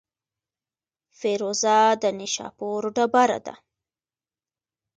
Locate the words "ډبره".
2.95-3.39